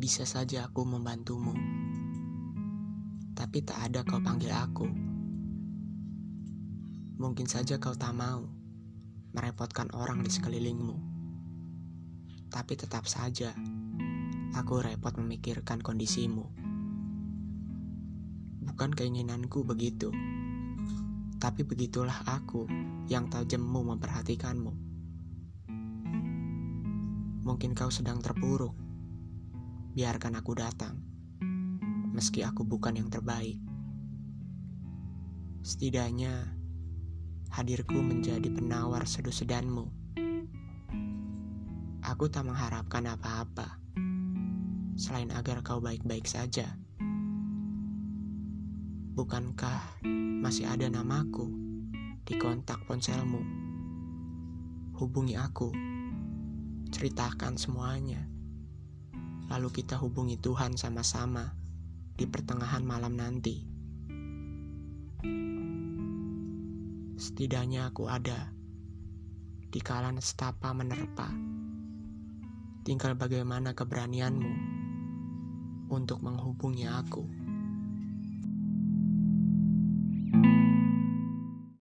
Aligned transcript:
Bisa 0.00 0.24
saja 0.24 0.64
aku 0.64 0.88
membantumu, 0.88 1.52
tapi 3.36 3.60
tak 3.60 3.84
ada 3.84 4.00
kau 4.00 4.16
panggil 4.16 4.48
aku. 4.48 4.88
Mungkin 7.20 7.44
saja 7.44 7.76
kau 7.76 7.92
tak 7.92 8.16
mau 8.16 8.48
merepotkan 9.36 9.92
orang 9.92 10.24
di 10.24 10.32
sekelilingmu, 10.32 10.96
tapi 12.48 12.80
tetap 12.80 13.04
saja 13.04 13.52
aku 14.56 14.80
repot 14.80 15.12
memikirkan 15.20 15.84
kondisimu. 15.84 16.48
Bukan 18.72 18.96
keinginanku 18.96 19.68
begitu, 19.68 20.08
tapi 21.36 21.60
begitulah 21.60 22.24
aku 22.24 22.64
yang 23.04 23.28
tak 23.28 23.52
jemu 23.52 23.92
memperhatikanmu. 23.92 24.72
Mungkin 27.44 27.76
kau 27.76 27.92
sedang 27.92 28.24
terpuruk 28.24 28.88
biarkan 29.90 30.38
aku 30.38 30.54
datang, 30.54 31.02
meski 32.14 32.46
aku 32.46 32.62
bukan 32.62 32.94
yang 32.94 33.10
terbaik. 33.10 33.58
Setidaknya, 35.66 36.46
hadirku 37.50 37.98
menjadi 37.98 38.46
penawar 38.54 39.02
seduh 39.02 39.34
sedanmu. 39.34 39.90
Aku 42.06 42.30
tak 42.30 42.46
mengharapkan 42.46 43.02
apa-apa, 43.10 43.82
selain 44.94 45.34
agar 45.34 45.58
kau 45.66 45.82
baik-baik 45.82 46.24
saja. 46.24 46.70
Bukankah 49.18 50.06
masih 50.40 50.70
ada 50.70 50.86
namaku 50.86 51.50
di 52.22 52.38
kontak 52.38 52.78
ponselmu? 52.86 53.42
Hubungi 54.94 55.34
aku, 55.34 55.74
ceritakan 56.94 57.58
semuanya. 57.58 58.39
Lalu 59.50 59.68
kita 59.82 59.98
hubungi 59.98 60.38
Tuhan 60.38 60.78
sama-sama 60.78 61.50
di 62.14 62.22
pertengahan 62.30 62.86
malam 62.86 63.18
nanti. 63.18 63.66
Setidaknya 67.18 67.90
aku 67.90 68.06
ada 68.06 68.54
di 69.70 69.80
kala 69.82 70.14
nestapa 70.14 70.70
menerpa. 70.70 71.34
Tinggal 72.86 73.18
bagaimana 73.18 73.74
keberanianmu 73.74 74.52
untuk 75.90 76.22
menghubungi 76.22 76.86
aku. 76.86 77.39